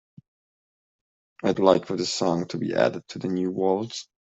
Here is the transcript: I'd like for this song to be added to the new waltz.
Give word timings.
I'd 1.43 1.59
like 1.59 1.85
for 1.85 1.95
this 1.95 2.11
song 2.11 2.47
to 2.47 2.57
be 2.57 2.73
added 2.73 3.07
to 3.09 3.19
the 3.19 3.27
new 3.27 3.51
waltz. 3.51 4.07